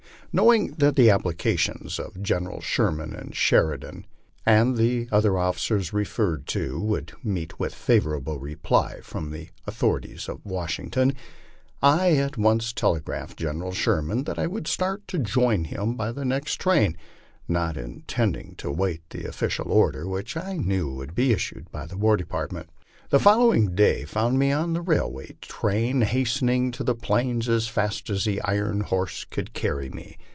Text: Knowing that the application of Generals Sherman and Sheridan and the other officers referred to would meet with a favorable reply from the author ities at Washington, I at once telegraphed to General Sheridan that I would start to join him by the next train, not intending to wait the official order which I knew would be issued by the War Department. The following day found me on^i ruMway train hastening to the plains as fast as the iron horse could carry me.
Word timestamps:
Knowing 0.33 0.67
that 0.75 0.95
the 0.95 1.09
application 1.09 1.85
of 1.99 2.23
Generals 2.23 2.63
Sherman 2.63 3.13
and 3.13 3.35
Sheridan 3.35 4.05
and 4.45 4.77
the 4.77 5.09
other 5.11 5.37
officers 5.37 5.91
referred 5.91 6.47
to 6.47 6.79
would 6.79 7.11
meet 7.21 7.59
with 7.59 7.73
a 7.73 7.75
favorable 7.75 8.39
reply 8.39 9.01
from 9.01 9.31
the 9.31 9.49
author 9.67 9.99
ities 9.99 10.29
at 10.29 10.45
Washington, 10.45 11.11
I 11.81 12.13
at 12.15 12.37
once 12.37 12.71
telegraphed 12.71 13.39
to 13.39 13.43
General 13.43 13.73
Sheridan 13.73 14.23
that 14.23 14.39
I 14.39 14.47
would 14.47 14.67
start 14.69 15.05
to 15.09 15.19
join 15.19 15.65
him 15.65 15.95
by 15.95 16.13
the 16.13 16.23
next 16.23 16.55
train, 16.61 16.95
not 17.49 17.75
intending 17.75 18.55
to 18.59 18.71
wait 18.71 19.01
the 19.09 19.25
official 19.27 19.69
order 19.69 20.07
which 20.07 20.37
I 20.37 20.53
knew 20.55 20.93
would 20.93 21.13
be 21.13 21.33
issued 21.33 21.69
by 21.73 21.85
the 21.85 21.97
War 21.97 22.15
Department. 22.15 22.69
The 23.09 23.19
following 23.19 23.75
day 23.75 24.05
found 24.05 24.39
me 24.39 24.51
on^i 24.51 24.85
ruMway 24.85 25.41
train 25.41 25.99
hastening 26.03 26.71
to 26.71 26.81
the 26.85 26.95
plains 26.95 27.49
as 27.49 27.67
fast 27.67 28.09
as 28.09 28.23
the 28.23 28.41
iron 28.43 28.79
horse 28.79 29.25
could 29.25 29.51
carry 29.51 29.89
me. 29.89 30.15